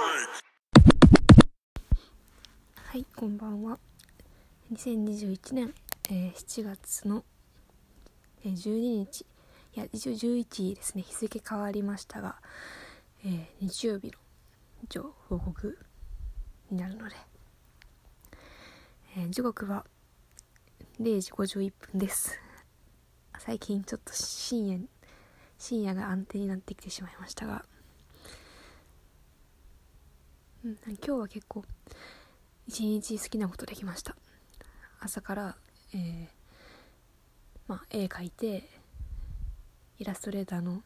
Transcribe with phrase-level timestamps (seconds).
[0.00, 0.06] は
[2.96, 3.80] い、こんばんは。
[4.72, 5.74] 2021年、
[6.08, 7.24] えー7月の、
[8.44, 9.26] えー12日、い
[9.74, 12.36] や、一応11ですね、日付変わりましたが、
[13.24, 14.12] えー日曜日の
[14.84, 15.76] 一応報告
[16.70, 17.16] になるので、
[19.16, 19.84] えー時刻は
[21.00, 22.38] 0時51分です。
[23.40, 24.88] 最近ちょっと深夜、
[25.58, 27.64] 深夜が安定になってきてしまいましたが、
[30.68, 31.64] 今日は結構
[32.66, 34.14] 一日好きなことできました。
[35.00, 35.56] 朝から、
[35.94, 36.26] えー
[37.66, 38.68] まあ、絵描いて
[39.98, 40.82] イラストレーターの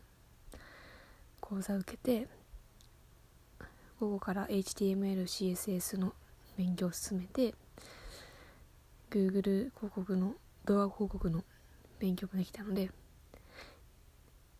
[1.41, 2.28] 講座を受けて
[3.98, 6.12] 午後から HTMLCSS の
[6.56, 7.55] 勉強を進めて
[9.10, 11.42] Google 広告の動画広告の
[11.98, 12.91] 勉強もできたので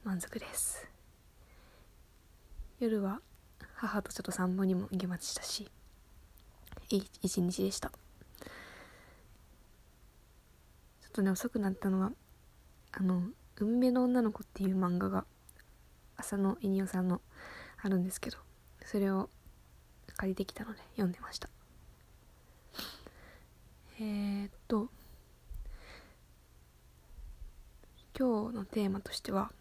[0.03, 0.89] 満足です。
[2.81, 3.20] 夜は
[3.75, 5.70] 母とちょっと散歩にも行けましたし
[6.91, 7.91] いい一日でした。
[7.91, 12.12] ちょっとね遅くなったのは
[12.92, 13.22] あの
[13.56, 15.25] 「海辺の女の子」っていう漫画が
[16.17, 17.20] 浅野いにおさんの
[17.83, 18.39] あるんですけど
[18.84, 19.28] それを
[20.17, 21.48] 借りてきたので読んでました。
[23.98, 24.89] えー、っと
[28.19, 29.53] 今日のテーマとしては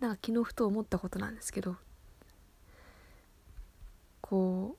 [0.00, 1.76] なんか昨日ふと思ったことなんですけど
[4.28, 4.76] こ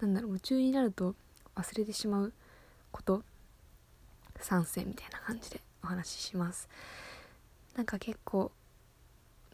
[0.00, 1.14] うなんだろう夢中になると
[1.54, 2.32] 忘れてしまう
[2.90, 3.22] こと
[4.40, 6.68] 参戦みたいな感じでお話しします。
[7.76, 8.50] なんか結構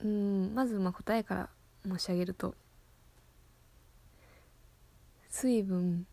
[0.02, 1.48] うんまずま答えから
[1.84, 2.54] 申し上げると
[5.28, 6.06] 水分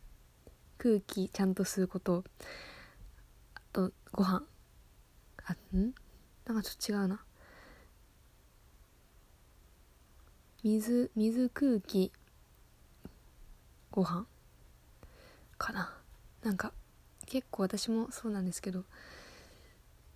[0.77, 2.23] 空気ちゃんと吸うこと
[3.55, 4.43] あとご飯
[5.45, 5.93] あん？
[6.45, 7.23] なんかちょっと違うな。
[10.65, 12.11] 水水空気
[13.91, 14.25] ご飯？
[15.59, 15.95] かな？
[16.41, 16.73] なんか
[17.27, 18.83] 結構私もそうなんですけど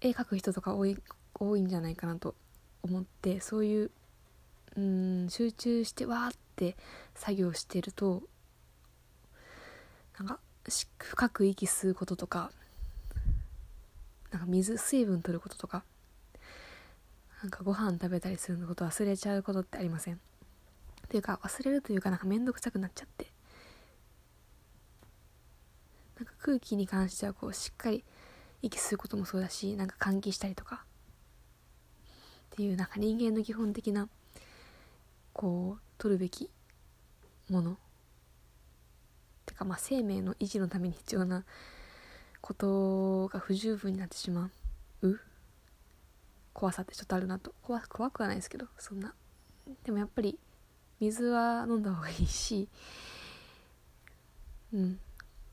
[0.01, 0.97] 絵描く人とか多い
[1.35, 2.33] 多いんじゃないかなと
[2.81, 3.91] 思ってそういう
[4.75, 6.75] うん集中してわーって
[7.13, 8.23] 作業してると
[10.17, 10.39] なんか
[10.97, 12.49] 深く息吸うこととか
[14.31, 15.83] なんか水水分取ることとか
[17.43, 20.19] なんかご飯食べたりすること忘れちゃうことってありません？
[21.09, 23.25] っていうか忘れるというかなんか面倒くさくなっちゃって。
[26.17, 28.03] なんか空気に関してはこうしっかり
[28.61, 30.85] 息吸うこともそうだしなんか換気したりとか。
[32.53, 34.07] っていうなんか人間の基本的な
[35.33, 36.51] こう取るべき
[37.49, 37.75] もの。
[39.47, 41.43] てかまあ生命の維持のために必要な
[42.39, 44.51] ことが不十分になってしま
[45.01, 45.19] う。
[46.53, 47.55] 怖さってちょっとあるなと。
[47.63, 49.15] 怖怖くはないですけどそんな。
[49.83, 50.37] でもやっぱり
[50.99, 52.67] 水は飲んだ方がいいし
[54.73, 54.99] うん。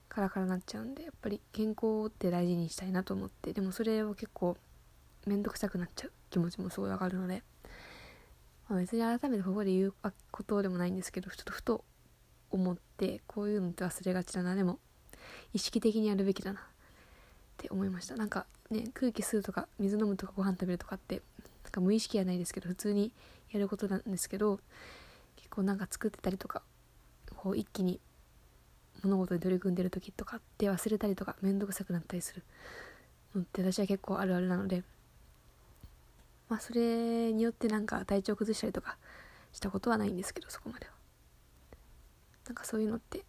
[0.09, 3.53] カラカラになっちゃうんでやっぱり健康って大事にしたいなと思って。
[3.53, 4.57] でもそれを結構
[5.27, 7.43] 面倒くさくなっちゃう気持ちもすごい上がるので、
[8.69, 9.95] まあ、別に改めてここで言う
[10.31, 11.85] ことでもないんですけどちょっとふと
[12.51, 14.55] 思ってこういうのって忘れがちだな。
[14.55, 14.79] でも
[15.53, 16.61] 意識的にやるべきだな。
[16.61, 16.63] っ
[17.59, 18.17] て思いました。
[18.17, 21.23] なんかね空気吸うとか水飲むとかご飯食べるとかって
[21.65, 23.13] なんか無意識やないですけど普通に
[23.51, 24.61] やることなんですけど
[25.57, 26.61] 結構なんか作ってたりとか
[27.35, 27.99] こう一気に
[29.03, 32.43] 物事に取り組んでる時とかって忘れたりとか面倒くさくなったりする
[33.35, 34.83] のって私は結構あるあるなので
[36.51, 38.99] まあそれによってなんか体調崩したりとか
[39.51, 40.93] したことはないんですけどそこまでは。
[42.49, 43.25] なんかそういうのって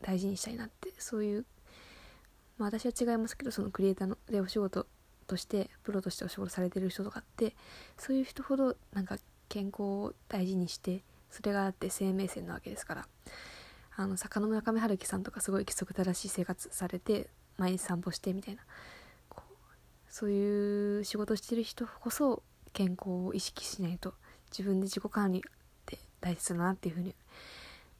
[0.00, 1.44] 大事にしたいなってそういう
[2.56, 4.86] まあ私は違いますけどそのクリエイターのでお仕事
[5.26, 7.54] としてプロとしてお仕事されてる人とかって
[7.98, 9.18] そういう人ほどなんか
[9.50, 13.08] 健康を大事にしてそれがあって生命線なわけですから。
[13.98, 18.62] あの坂の村上春樹さんとかすごい規則正しい生活されて毎日散歩してみたいな。
[20.10, 22.42] そういう仕事してる人こそ
[22.72, 24.14] 健康を意識しないと
[24.50, 25.42] 自分で自己管理っ
[25.84, 27.14] て大切だなっていうふうに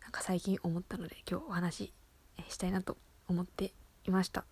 [0.02, 1.92] なんか最近思ったので今日お話し
[2.48, 2.96] したいなと
[3.28, 3.72] 思って
[4.06, 4.44] いました、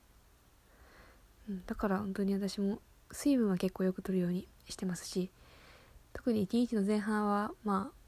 [1.48, 2.80] うん、だから本当に私も
[3.12, 5.30] 水分は結構よく取るようにしてますし
[6.12, 8.03] 特に一日の前半はまあ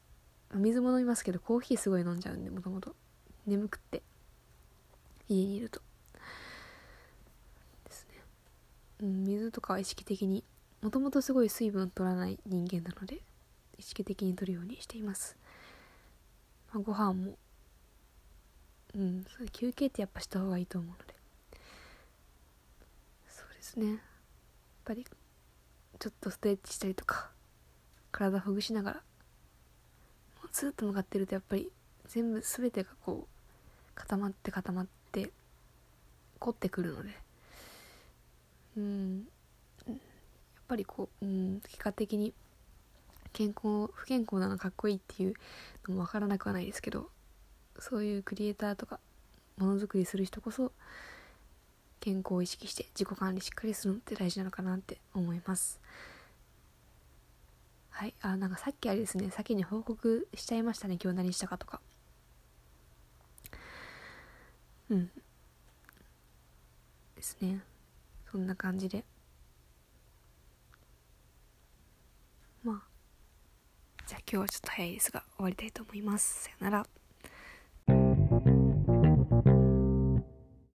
[0.54, 2.94] 水も飲みますけどコーヒーすごい飲んじゃうんでもともと
[3.46, 4.02] 眠くって。
[5.28, 5.80] 家にいると。
[7.84, 8.14] ですね、
[9.02, 10.44] うん、水とかは意識的に
[10.82, 13.20] もともとすごい水分取らない人間なので
[13.78, 15.36] 意識的に取るようにしています、
[16.72, 17.36] まあ、ご飯も
[18.94, 21.14] うん休憩ってやっぱした方がいいと思うので。
[23.28, 23.86] そうですね。
[23.88, 23.98] やっ
[24.84, 25.04] ぱり
[25.98, 27.30] ちょっとストレッチしたりとか
[28.12, 29.02] 体ほぐしながら
[30.56, 31.70] ツーッと向かってるとやっぱり
[32.06, 35.28] 全部全てがこう固まって固まって
[36.38, 37.10] 凝ってくるので。
[38.78, 39.28] うん。
[39.86, 39.96] やっ
[40.66, 42.32] ぱりこう、うん、結果的に
[43.34, 45.34] 健康不健康なのかっこいいっていう
[45.88, 47.10] のも分からなくはないですけど
[47.78, 48.98] そういうクリエイターとか
[49.58, 50.72] ものづくりする人こそ
[52.00, 55.78] 健康を意識して自己管理しっかりするのって大事なのかなって思います。
[57.96, 58.14] はい。
[58.20, 59.30] あなんかさっきあれですね。
[59.30, 60.98] 先に報告しちゃいましたね。
[61.02, 61.80] 今日何したかとか。
[64.90, 65.10] うん。
[67.16, 67.62] ですね。
[68.30, 69.02] そんな感じで。
[72.62, 72.88] まあ。
[74.06, 76.44] じゃあ今日はちょっと早いですが終わりたいと思います。
[76.44, 76.86] さよなら。